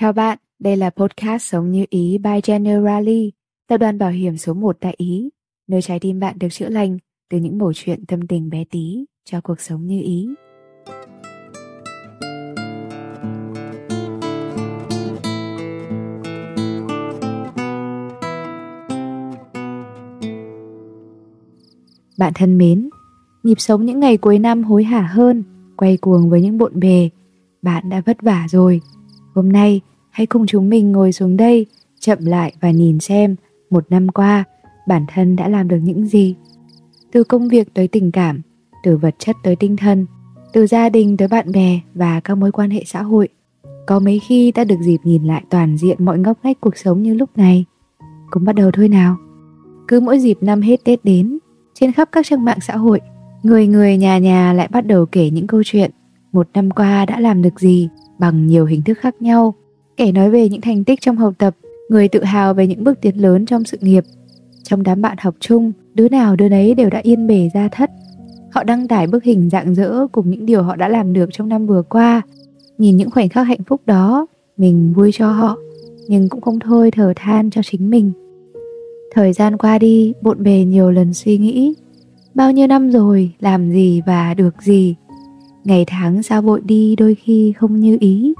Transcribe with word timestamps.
Chào 0.00 0.12
bạn, 0.12 0.38
đây 0.58 0.76
là 0.76 0.90
podcast 0.90 1.42
Sống 1.42 1.70
Như 1.70 1.84
Ý 1.90 2.18
by 2.18 2.40
Generali, 2.46 3.32
tập 3.68 3.76
đoàn 3.76 3.98
bảo 3.98 4.10
hiểm 4.10 4.36
số 4.36 4.54
1 4.54 4.76
tại 4.80 4.94
Ý, 4.96 5.30
nơi 5.68 5.82
trái 5.82 6.00
tim 6.00 6.20
bạn 6.20 6.38
được 6.38 6.48
chữa 6.50 6.68
lành 6.68 6.98
từ 7.30 7.38
những 7.38 7.58
mẩu 7.58 7.72
chuyện 7.74 8.06
tâm 8.06 8.26
tình 8.26 8.50
bé 8.50 8.64
tí 8.70 9.04
cho 9.24 9.40
cuộc 9.40 9.60
sống 9.60 9.86
như 9.86 10.02
ý. 10.02 10.28
Bạn 22.18 22.32
thân 22.34 22.58
mến, 22.58 22.90
nhịp 23.42 23.60
sống 23.60 23.86
những 23.86 24.00
ngày 24.00 24.16
cuối 24.16 24.38
năm 24.38 24.64
hối 24.64 24.84
hả 24.84 25.02
hơn, 25.02 25.44
quay 25.76 25.96
cuồng 25.96 26.30
với 26.30 26.40
những 26.40 26.58
bộn 26.58 26.80
bề. 26.80 27.10
Bạn 27.62 27.88
đã 27.88 28.02
vất 28.06 28.22
vả 28.22 28.46
rồi. 28.50 28.80
Hôm 29.38 29.52
nay, 29.52 29.80
hãy 30.10 30.26
cùng 30.26 30.46
chúng 30.46 30.68
mình 30.68 30.92
ngồi 30.92 31.12
xuống 31.12 31.36
đây, 31.36 31.66
chậm 32.00 32.18
lại 32.20 32.52
và 32.60 32.70
nhìn 32.70 33.00
xem 33.00 33.36
một 33.70 33.84
năm 33.90 34.08
qua 34.08 34.44
bản 34.88 35.04
thân 35.08 35.36
đã 35.36 35.48
làm 35.48 35.68
được 35.68 35.78
những 35.82 36.06
gì. 36.06 36.34
Từ 37.12 37.24
công 37.24 37.48
việc 37.48 37.74
tới 37.74 37.88
tình 37.88 38.10
cảm, 38.10 38.40
từ 38.82 38.96
vật 38.96 39.14
chất 39.18 39.36
tới 39.42 39.56
tinh 39.56 39.76
thần, 39.76 40.06
từ 40.52 40.66
gia 40.66 40.88
đình 40.88 41.16
tới 41.16 41.28
bạn 41.28 41.52
bè 41.52 41.80
và 41.94 42.20
các 42.20 42.34
mối 42.34 42.52
quan 42.52 42.70
hệ 42.70 42.82
xã 42.86 43.02
hội. 43.02 43.28
Có 43.86 43.98
mấy 44.00 44.18
khi 44.18 44.52
ta 44.52 44.64
được 44.64 44.78
dịp 44.80 44.98
nhìn 45.04 45.24
lại 45.24 45.42
toàn 45.50 45.76
diện 45.76 46.04
mọi 46.04 46.18
ngóc 46.18 46.38
ngách 46.42 46.60
cuộc 46.60 46.76
sống 46.76 47.02
như 47.02 47.14
lúc 47.14 47.30
này. 47.36 47.64
Cũng 48.30 48.44
bắt 48.44 48.54
đầu 48.54 48.70
thôi 48.70 48.88
nào. 48.88 49.16
Cứ 49.88 50.00
mỗi 50.00 50.18
dịp 50.18 50.38
năm 50.40 50.60
hết 50.60 50.84
Tết 50.84 51.04
đến, 51.04 51.38
trên 51.74 51.92
khắp 51.92 52.08
các 52.12 52.26
trang 52.26 52.44
mạng 52.44 52.58
xã 52.60 52.76
hội, 52.76 53.00
người 53.42 53.66
người 53.66 53.96
nhà 53.96 54.18
nhà 54.18 54.52
lại 54.52 54.68
bắt 54.70 54.86
đầu 54.86 55.06
kể 55.06 55.30
những 55.30 55.46
câu 55.46 55.62
chuyện 55.64 55.90
một 56.32 56.48
năm 56.54 56.70
qua 56.70 57.06
đã 57.06 57.20
làm 57.20 57.42
được 57.42 57.60
gì 57.60 57.88
bằng 58.18 58.46
nhiều 58.46 58.66
hình 58.66 58.82
thức 58.82 58.98
khác 58.98 59.22
nhau. 59.22 59.54
Kẻ 59.96 60.12
nói 60.12 60.30
về 60.30 60.48
những 60.48 60.60
thành 60.60 60.84
tích 60.84 61.00
trong 61.00 61.16
học 61.16 61.34
tập, 61.38 61.56
người 61.88 62.08
tự 62.08 62.24
hào 62.24 62.54
về 62.54 62.66
những 62.66 62.84
bước 62.84 63.00
tiến 63.00 63.16
lớn 63.16 63.46
trong 63.46 63.64
sự 63.64 63.78
nghiệp. 63.80 64.04
Trong 64.62 64.82
đám 64.82 65.02
bạn 65.02 65.16
học 65.20 65.34
chung, 65.40 65.72
đứa 65.94 66.08
nào 66.08 66.36
đứa 66.36 66.48
nấy 66.48 66.74
đều 66.74 66.90
đã 66.90 67.00
yên 67.02 67.26
bề 67.26 67.50
ra 67.54 67.68
thất. 67.68 67.90
Họ 68.50 68.64
đăng 68.64 68.88
tải 68.88 69.06
bức 69.06 69.24
hình 69.24 69.50
dạng 69.50 69.74
dỡ 69.74 70.06
cùng 70.12 70.30
những 70.30 70.46
điều 70.46 70.62
họ 70.62 70.76
đã 70.76 70.88
làm 70.88 71.12
được 71.12 71.28
trong 71.32 71.48
năm 71.48 71.66
vừa 71.66 71.82
qua. 71.82 72.22
Nhìn 72.78 72.96
những 72.96 73.10
khoảnh 73.10 73.28
khắc 73.28 73.46
hạnh 73.46 73.64
phúc 73.66 73.80
đó, 73.86 74.26
mình 74.56 74.92
vui 74.96 75.10
cho 75.12 75.32
họ, 75.32 75.58
nhưng 76.08 76.28
cũng 76.28 76.40
không 76.40 76.60
thôi 76.60 76.90
thở 76.90 77.12
than 77.16 77.50
cho 77.50 77.62
chính 77.64 77.90
mình. 77.90 78.12
Thời 79.12 79.32
gian 79.32 79.56
qua 79.56 79.78
đi, 79.78 80.12
bộn 80.22 80.42
bề 80.42 80.64
nhiều 80.64 80.90
lần 80.90 81.14
suy 81.14 81.38
nghĩ 81.38 81.74
Bao 82.34 82.52
nhiêu 82.52 82.66
năm 82.66 82.90
rồi, 82.90 83.30
làm 83.40 83.70
gì 83.70 84.02
và 84.06 84.34
được 84.34 84.62
gì 84.62 84.96
Ngày 85.64 85.84
tháng 85.86 86.22
sao 86.22 86.42
vội 86.42 86.60
đi 86.64 86.96
đôi 86.96 87.14
khi 87.14 87.52
không 87.52 87.80
như 87.80 87.96
ý. 88.00 88.34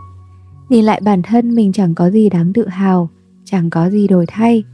Nhìn 0.69 0.84
lại 0.84 1.00
bản 1.05 1.22
thân 1.22 1.55
mình 1.55 1.72
chẳng 1.72 1.94
có 1.94 2.11
gì 2.11 2.28
đáng 2.28 2.52
tự 2.52 2.69
hào 2.69 3.11
Chẳng 3.50 3.70
có 3.70 3.91
gì 3.91 4.08
đổi 4.08 4.24
thay. 4.28 4.64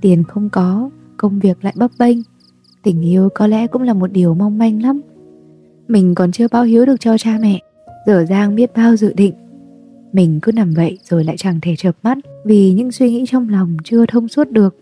Tiền 0.00 0.24
không 0.24 0.48
có, 0.50 0.90
công 1.16 1.38
việc 1.38 1.64
lại 1.64 1.74
bấp 1.76 1.90
bênh. 1.98 2.18
Tình 2.82 3.00
yêu 3.00 3.28
có 3.34 3.46
lẽ 3.46 3.66
cũng 3.66 3.82
là 3.82 3.94
một 3.94 4.12
điều 4.12 4.34
mong 4.34 4.58
manh 4.58 4.82
lắm. 4.82 5.00
Mình 5.88 6.14
còn 6.14 6.32
chưa 6.32 6.48
báo 6.48 6.62
hiếu 6.62 6.86
được 6.86 7.00
cho 7.00 7.18
cha 7.18 7.38
mẹ 7.40 7.60
Dở 8.06 8.24
dang 8.24 8.54
biết 8.54 8.70
bao 8.76 8.96
dự 8.96 9.12
định. 9.12 9.34
Mình 10.12 10.38
cứ 10.42 10.52
nằm 10.52 10.70
vậy 10.70 10.98
rồi 11.02 11.24
lại 11.24 11.36
chẳng 11.36 11.58
thể 11.62 11.76
chợp 11.76 11.96
mắt 12.02 12.18
Vì 12.44 12.72
những 12.72 12.92
suy 12.92 13.10
nghĩ 13.10 13.24
trong 13.28 13.48
lòng 13.48 13.76
chưa 13.84 14.06
thông 14.06 14.28
suốt 14.28 14.50
được. 14.50 14.76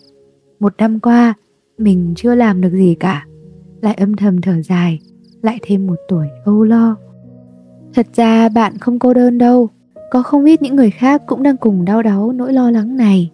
Một 0.61 0.75
năm 0.79 1.01
qua, 1.01 1.35
mình 1.79 2.15
chưa 2.17 2.35
làm 2.35 2.61
được 2.61 2.73
gì 2.73 2.97
cả. 3.01 3.27
Lại 3.81 3.95
âm 3.95 4.17
thầm 4.17 4.41
thở 4.41 4.63
dài, 4.63 4.99
lại 5.43 5.59
thêm 5.63 5.87
một 5.87 5.97
tuổi 6.09 6.27
âu 6.45 6.65
lo. 6.65 6.97
Thật 7.95 8.07
ra 8.15 8.49
bạn 8.49 8.79
không 8.79 8.99
cô 8.99 9.15
đơn 9.15 9.39
đâu, 9.39 9.69
có 10.11 10.23
không 10.23 10.45
ít 10.45 10.63
những 10.63 10.77
người 10.77 10.91
khác 10.91 11.23
cũng 11.27 11.43
đang 11.43 11.57
cùng 11.57 11.85
đau 11.85 12.03
đáu 12.03 12.33
nỗi 12.33 12.53
lo 12.53 12.71
lắng 12.71 12.97
này. 12.97 13.31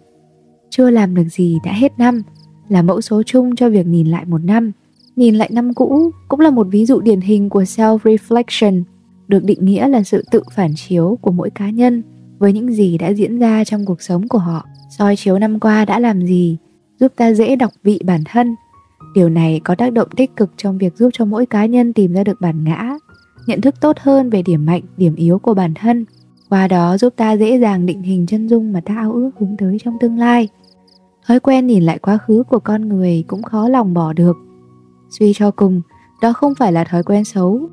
Chưa 0.69 0.89
làm 0.89 1.15
được 1.15 1.27
gì 1.31 1.57
đã 1.65 1.73
hết 1.73 1.91
năm, 1.97 2.21
là 2.69 2.81
mẫu 2.81 3.01
số 3.01 3.23
chung 3.23 3.55
cho 3.55 3.69
việc 3.69 3.87
nhìn 3.87 4.07
lại 4.07 4.25
một 4.25 4.43
năm. 4.43 4.71
Nhìn 5.15 5.35
lại 5.35 5.49
năm 5.53 5.73
cũ 5.73 6.11
cũng 6.27 6.39
là 6.39 6.49
một 6.49 6.67
ví 6.71 6.85
dụ 6.85 6.99
điển 6.99 7.21
hình 7.21 7.49
của 7.49 7.63
self-reflection, 7.63 8.83
được 9.27 9.43
định 9.43 9.65
nghĩa 9.65 9.87
là 9.87 10.03
sự 10.03 10.23
tự 10.31 10.41
phản 10.51 10.71
chiếu 10.75 11.17
của 11.21 11.31
mỗi 11.31 11.49
cá 11.49 11.69
nhân 11.69 12.03
với 12.39 12.53
những 12.53 12.73
gì 12.73 12.97
đã 12.97 13.07
diễn 13.07 13.39
ra 13.39 13.63
trong 13.63 13.85
cuộc 13.85 14.01
sống 14.01 14.27
của 14.27 14.37
họ. 14.37 14.65
soi 14.97 15.15
chiếu 15.15 15.39
năm 15.39 15.59
qua 15.59 15.85
đã 15.85 15.99
làm 15.99 16.25
gì, 16.25 16.57
giúp 16.99 17.11
ta 17.15 17.33
dễ 17.33 17.55
đọc 17.55 17.71
vị 17.83 17.99
bản 18.05 18.21
thân. 18.25 18.55
Điều 19.15 19.29
này 19.29 19.61
có 19.63 19.75
tác 19.75 19.93
động 19.93 20.07
tích 20.15 20.35
cực 20.35 20.51
trong 20.57 20.77
việc 20.77 20.97
giúp 20.97 21.09
cho 21.13 21.25
mỗi 21.25 21.45
cá 21.45 21.65
nhân 21.65 21.93
tìm 21.93 22.13
ra 22.13 22.23
được 22.23 22.41
bản 22.41 22.63
ngã, 22.63 22.97
nhận 23.45 23.61
thức 23.61 23.75
tốt 23.81 23.97
hơn 23.99 24.29
về 24.29 24.41
điểm 24.41 24.65
mạnh, 24.65 24.81
điểm 24.97 25.15
yếu 25.15 25.39
của 25.39 25.53
bản 25.53 25.73
thân. 25.73 26.05
Qua 26.49 26.67
đó 26.67 26.97
giúp 26.97 27.13
ta 27.15 27.31
dễ 27.31 27.59
dàng 27.59 27.85
định 27.85 28.01
hình 28.01 28.25
chân 28.25 28.47
dung 28.47 28.73
mà 28.73 28.81
ta 28.81 28.95
ao 28.95 29.13
ước 29.13 29.31
hướng 29.39 29.57
tới 29.57 29.77
trong 29.83 29.97
tương 29.99 30.17
lai. 30.17 30.49
Thói 31.27 31.39
quen 31.39 31.67
nhìn 31.67 31.83
lại 31.83 31.99
quá 31.99 32.17
khứ 32.17 32.43
của 32.49 32.59
con 32.59 32.89
người 32.89 33.23
cũng 33.27 33.43
khó 33.43 33.67
lòng 33.67 33.93
bỏ 33.93 34.13
được. 34.13 34.37
Suy 35.19 35.33
cho 35.33 35.51
cùng, 35.51 35.81
đó 36.21 36.33
không 36.33 36.55
phải 36.55 36.71
là 36.71 36.83
thói 36.83 37.03
quen 37.03 37.25
xấu. 37.25 37.69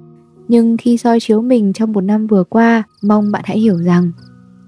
Nhưng 0.49 0.77
khi 0.77 0.99
soi 0.99 1.21
chiếu 1.21 1.43
mình 1.43 1.73
trong 1.73 1.93
một 1.93 2.01
năm 2.01 2.27
vừa 2.27 2.45
qua, 2.45 2.83
mong 3.03 3.33
bạn 3.33 3.43
hãy 3.45 3.59
hiểu 3.59 3.77
rằng 3.77 4.13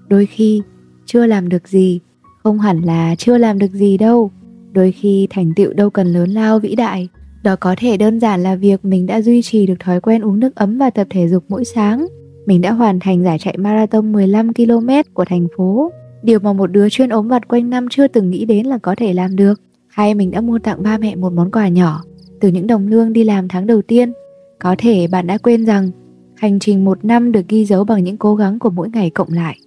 đôi 0.07 0.25
khi 0.25 0.61
chưa 1.05 1.25
làm 1.25 1.49
được 1.49 1.67
gì, 1.67 1.99
không 2.43 2.59
hẳn 2.59 2.81
là 2.81 3.15
chưa 3.15 3.37
làm 3.37 3.59
được 3.59 3.71
gì 3.71 3.97
đâu 3.97 4.31
đôi 4.75 4.91
khi 4.91 5.27
thành 5.29 5.53
tựu 5.55 5.73
đâu 5.73 5.89
cần 5.89 6.07
lớn 6.07 6.29
lao 6.29 6.59
vĩ 6.59 6.75
đại 6.75 7.07
đó 7.45 7.55
có 7.55 7.75
thể 7.77 7.97
đơn 7.97 8.19
giản 8.19 8.43
là 8.43 8.55
việc 8.55 8.85
mình 8.85 9.05
đã 9.05 9.21
duy 9.21 9.41
trì 9.41 9.65
được 9.65 9.79
thói 9.79 10.01
quen 10.01 10.21
uống 10.21 10.39
nước 10.39 10.55
ấm 10.55 10.77
và 10.77 10.89
tập 10.89 11.07
thể 11.09 11.27
dục 11.27 11.43
mỗi 11.49 11.65
sáng. 11.65 12.07
Mình 12.45 12.61
đã 12.61 12.71
hoàn 12.71 12.99
thành 12.99 13.23
giải 13.23 13.39
chạy 13.39 13.57
marathon 13.57 14.11
15 14.11 14.53
km 14.53 14.89
của 15.13 15.25
thành 15.25 15.47
phố. 15.57 15.91
Điều 16.23 16.39
mà 16.39 16.53
một 16.53 16.67
đứa 16.71 16.89
chuyên 16.89 17.09
ốm 17.09 17.27
vặt 17.27 17.47
quanh 17.47 17.69
năm 17.69 17.87
chưa 17.89 18.07
từng 18.07 18.29
nghĩ 18.29 18.45
đến 18.45 18.65
là 18.65 18.77
có 18.77 18.95
thể 18.95 19.13
làm 19.13 19.35
được. 19.35 19.61
Hay 19.87 20.13
mình 20.13 20.31
đã 20.31 20.41
mua 20.41 20.59
tặng 20.59 20.83
ba 20.83 20.97
mẹ 20.97 21.15
một 21.15 21.33
món 21.33 21.51
quà 21.51 21.67
nhỏ, 21.67 22.03
từ 22.39 22.49
những 22.49 22.67
đồng 22.67 22.87
lương 22.87 23.13
đi 23.13 23.23
làm 23.23 23.47
tháng 23.47 23.67
đầu 23.67 23.81
tiên. 23.81 24.13
Có 24.59 24.75
thể 24.77 25.07
bạn 25.07 25.27
đã 25.27 25.37
quên 25.37 25.65
rằng, 25.65 25.89
hành 26.35 26.59
trình 26.59 26.85
một 26.85 27.05
năm 27.05 27.31
được 27.31 27.47
ghi 27.47 27.65
dấu 27.65 27.83
bằng 27.83 28.03
những 28.03 28.17
cố 28.17 28.35
gắng 28.35 28.59
của 28.59 28.69
mỗi 28.69 28.89
ngày 28.89 29.09
cộng 29.09 29.33
lại. 29.33 29.57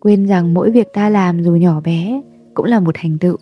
Quên 0.00 0.26
rằng 0.26 0.54
mỗi 0.54 0.70
việc 0.70 0.86
ta 0.94 1.08
làm 1.08 1.42
dù 1.42 1.52
nhỏ 1.52 1.80
bé 1.80 2.22
cũng 2.54 2.66
là 2.66 2.80
một 2.80 2.94
thành 2.98 3.18
tựu. 3.18 3.36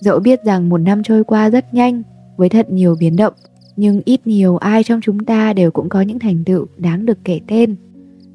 Dẫu 0.00 0.18
biết 0.18 0.40
rằng 0.44 0.68
một 0.68 0.78
năm 0.78 1.02
trôi 1.02 1.24
qua 1.24 1.50
rất 1.50 1.74
nhanh 1.74 2.02
với 2.36 2.48
thật 2.48 2.70
nhiều 2.70 2.96
biến 3.00 3.16
động, 3.16 3.32
nhưng 3.76 4.02
ít 4.04 4.26
nhiều 4.26 4.56
ai 4.56 4.84
trong 4.84 5.00
chúng 5.00 5.24
ta 5.24 5.52
đều 5.52 5.70
cũng 5.70 5.88
có 5.88 6.00
những 6.00 6.18
thành 6.18 6.44
tựu 6.44 6.66
đáng 6.76 7.06
được 7.06 7.18
kể 7.24 7.40
tên. 7.46 7.76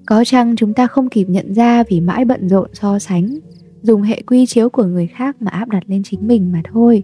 Có 0.06 0.24
chăng 0.26 0.56
chúng 0.56 0.74
ta 0.74 0.88
không 0.88 1.10
kịp 1.10 1.26
nhận 1.30 1.54
ra 1.54 1.84
vì 1.84 2.00
mãi 2.02 2.26
bận 2.26 2.50
rộn 2.50 2.70
so 2.74 3.00
sánh, 3.00 3.40
dùng 3.82 4.02
hệ 4.02 4.22
quy 4.22 4.46
chiếu 4.46 4.70
của 4.70 4.84
người 4.84 5.08
khác 5.08 5.36
mà 5.40 5.52
áp 5.52 5.70
đặt 5.70 5.84
lên 5.88 6.04
chính 6.04 6.28
mình 6.28 6.52
mà 6.52 6.62
thôi. 6.74 7.04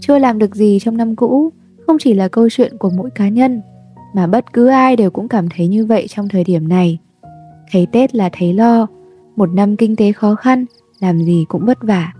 Chưa 0.00 0.18
làm 0.18 0.38
được 0.38 0.54
gì 0.54 0.78
trong 0.82 0.96
năm 0.96 1.16
cũ 1.16 1.52
không 1.86 1.96
chỉ 2.00 2.14
là 2.14 2.28
câu 2.28 2.48
chuyện 2.50 2.78
của 2.78 2.90
mỗi 2.90 3.10
cá 3.10 3.28
nhân, 3.28 3.60
mà 4.14 4.26
bất 4.26 4.52
cứ 4.52 4.66
ai 4.66 4.96
đều 4.96 5.10
cũng 5.10 5.28
cảm 5.28 5.48
thấy 5.56 5.68
như 5.68 5.86
vậy 5.86 6.06
trong 6.08 6.28
thời 6.28 6.44
điểm 6.44 6.68
này. 6.68 6.98
Thấy 7.72 7.86
Tết 7.92 8.14
là 8.14 8.30
thấy 8.32 8.52
lo, 8.52 8.86
một 9.36 9.50
năm 9.54 9.76
kinh 9.76 9.96
tế 9.96 10.12
khó 10.12 10.34
khăn, 10.34 10.64
làm 11.00 11.24
gì 11.24 11.44
cũng 11.48 11.66
vất 11.66 11.78
vả 11.82 12.12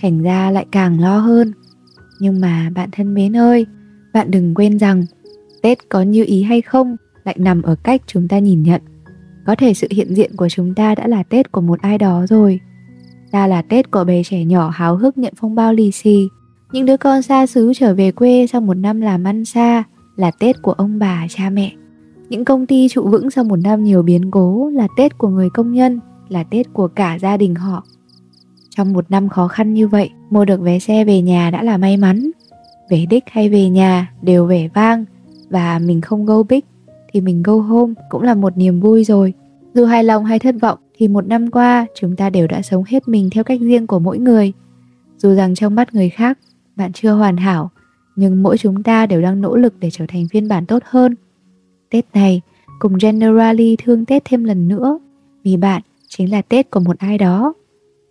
thành 0.00 0.22
ra 0.22 0.50
lại 0.50 0.66
càng 0.72 1.00
lo 1.00 1.18
hơn 1.18 1.52
nhưng 2.20 2.40
mà 2.40 2.70
bạn 2.74 2.88
thân 2.92 3.14
mến 3.14 3.36
ơi, 3.36 3.66
bạn 4.12 4.30
đừng 4.30 4.54
quên 4.54 4.78
rằng 4.78 5.04
tết 5.62 5.88
có 5.88 6.02
như 6.02 6.24
ý 6.24 6.42
hay 6.42 6.62
không 6.62 6.96
lại 7.24 7.36
nằm 7.38 7.62
ở 7.62 7.74
cách 7.82 8.02
chúng 8.06 8.28
ta 8.28 8.38
nhìn 8.38 8.62
nhận. 8.62 8.82
Có 9.46 9.54
thể 9.54 9.74
sự 9.74 9.86
hiện 9.90 10.14
diện 10.14 10.36
của 10.36 10.48
chúng 10.48 10.74
ta 10.74 10.94
đã 10.94 11.06
là 11.06 11.22
tết 11.22 11.52
của 11.52 11.60
một 11.60 11.80
ai 11.80 11.98
đó 11.98 12.26
rồi. 12.28 12.60
Ta 13.30 13.46
là 13.46 13.62
tết 13.62 13.90
của 13.90 14.04
bé 14.04 14.22
trẻ 14.22 14.44
nhỏ 14.44 14.68
háo 14.68 14.96
hức 14.96 15.18
nhận 15.18 15.32
phong 15.36 15.54
bao 15.54 15.72
lì 15.72 15.90
xì. 15.90 16.28
Những 16.72 16.86
đứa 16.86 16.96
con 16.96 17.22
xa 17.22 17.46
xứ 17.46 17.72
trở 17.76 17.94
về 17.94 18.12
quê 18.12 18.46
sau 18.46 18.60
một 18.60 18.74
năm 18.74 19.00
làm 19.00 19.24
ăn 19.24 19.44
xa 19.44 19.84
là 20.16 20.30
tết 20.30 20.62
của 20.62 20.72
ông 20.72 20.98
bà, 20.98 21.26
cha 21.28 21.50
mẹ. 21.50 21.72
Những 22.28 22.44
công 22.44 22.66
ty 22.66 22.88
trụ 22.88 23.08
vững 23.08 23.30
sau 23.30 23.44
một 23.44 23.56
năm 23.56 23.84
nhiều 23.84 24.02
biến 24.02 24.30
cố 24.30 24.70
là 24.70 24.88
tết 24.96 25.18
của 25.18 25.28
người 25.28 25.50
công 25.50 25.72
nhân, 25.72 26.00
là 26.28 26.44
tết 26.44 26.72
của 26.72 26.88
cả 26.88 27.18
gia 27.18 27.36
đình 27.36 27.54
họ 27.54 27.84
trong 28.76 28.92
một 28.92 29.10
năm 29.10 29.28
khó 29.28 29.48
khăn 29.48 29.74
như 29.74 29.88
vậy, 29.88 30.10
mua 30.30 30.44
được 30.44 30.60
vé 30.60 30.78
xe 30.78 31.04
về 31.04 31.22
nhà 31.22 31.50
đã 31.50 31.62
là 31.62 31.76
may 31.76 31.96
mắn. 31.96 32.30
Về 32.90 33.06
đích 33.10 33.24
hay 33.26 33.48
về 33.48 33.68
nhà 33.68 34.12
đều 34.22 34.46
vẻ 34.46 34.68
vang 34.74 35.04
và 35.50 35.78
mình 35.78 36.00
không 36.00 36.26
go 36.26 36.42
big 36.42 36.60
thì 37.12 37.20
mình 37.20 37.42
go 37.42 37.54
home 37.54 37.94
cũng 38.10 38.22
là 38.22 38.34
một 38.34 38.56
niềm 38.56 38.80
vui 38.80 39.04
rồi. 39.04 39.32
Dù 39.74 39.84
hài 39.84 40.04
lòng 40.04 40.24
hay 40.24 40.38
thất 40.38 40.54
vọng 40.60 40.78
thì 40.96 41.08
một 41.08 41.26
năm 41.26 41.50
qua 41.50 41.86
chúng 41.94 42.16
ta 42.16 42.30
đều 42.30 42.46
đã 42.46 42.62
sống 42.62 42.84
hết 42.86 43.08
mình 43.08 43.30
theo 43.30 43.44
cách 43.44 43.60
riêng 43.60 43.86
của 43.86 43.98
mỗi 43.98 44.18
người. 44.18 44.52
Dù 45.18 45.34
rằng 45.34 45.54
trong 45.54 45.74
mắt 45.74 45.94
người 45.94 46.08
khác 46.08 46.38
bạn 46.76 46.92
chưa 46.92 47.12
hoàn 47.12 47.36
hảo, 47.36 47.70
nhưng 48.16 48.42
mỗi 48.42 48.58
chúng 48.58 48.82
ta 48.82 49.06
đều 49.06 49.22
đang 49.22 49.40
nỗ 49.40 49.56
lực 49.56 49.74
để 49.80 49.90
trở 49.92 50.04
thành 50.08 50.26
phiên 50.28 50.48
bản 50.48 50.66
tốt 50.66 50.82
hơn. 50.86 51.14
Tết 51.90 52.04
này, 52.14 52.40
cùng 52.78 52.98
Generally 53.00 53.76
thương 53.84 54.04
Tết 54.04 54.24
thêm 54.24 54.44
lần 54.44 54.68
nữa, 54.68 54.98
vì 55.44 55.56
bạn 55.56 55.82
chính 56.08 56.30
là 56.30 56.42
Tết 56.42 56.70
của 56.70 56.80
một 56.80 56.98
ai 56.98 57.18
đó. 57.18 57.54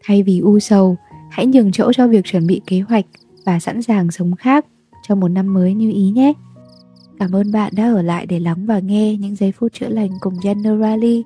Thay 0.06 0.24
vì 0.24 0.40
u 0.40 0.60
sầu, 0.60 0.98
hãy 1.30 1.46
nhường 1.46 1.72
chỗ 1.72 1.94
cho 1.94 2.08
việc 2.08 2.26
chuẩn 2.26 2.48
bị 2.48 2.62
kế 2.68 2.80
hoạch 2.80 3.06
và 3.46 3.60
sẵn 3.60 3.82
sàng 3.82 4.12
sống 4.12 4.36
khác 4.36 4.66
cho 5.08 5.16
một 5.16 5.28
năm 5.28 5.54
mới 5.54 5.74
như 5.74 5.92
ý 5.92 6.12
nhé. 6.12 6.34
Cảm 7.20 7.36
ơn 7.36 7.52
bạn 7.52 7.74
đã 7.76 7.94
ở 7.94 8.02
lại 8.02 8.26
để 8.26 8.40
lắng 8.40 8.66
và 8.66 8.80
nghe 8.80 9.16
những 9.16 9.36
giây 9.36 9.52
phút 9.52 9.74
chữa 9.74 9.90
lành 9.90 10.10
cùng 10.20 10.34
Generali. 10.44 11.24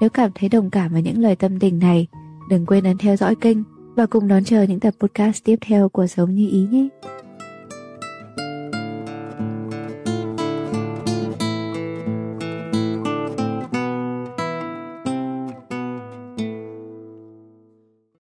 Nếu 0.00 0.10
cảm 0.10 0.30
thấy 0.34 0.48
đồng 0.48 0.70
cảm 0.70 0.92
với 0.92 1.02
những 1.02 1.18
lời 1.18 1.36
tâm 1.36 1.58
tình 1.58 1.78
này, 1.78 2.06
Đừng 2.48 2.66
quên 2.66 2.84
ấn 2.84 2.98
theo 2.98 3.16
dõi 3.16 3.34
kênh 3.34 3.58
và 3.96 4.06
cùng 4.06 4.28
đón 4.28 4.44
chờ 4.44 4.62
những 4.62 4.80
tập 4.80 4.94
podcast 5.00 5.44
tiếp 5.44 5.56
theo 5.60 5.88
của 5.88 6.06
Sống 6.06 6.34
Như 6.34 6.48
Ý 6.50 6.66
nhé. 6.70 6.88